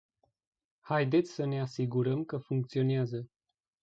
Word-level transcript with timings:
Haideți 0.79 1.31
să 1.33 1.45
ne 1.45 1.61
asigurăm 1.61 2.23
că 2.23 2.37
funcționează. 2.37 3.29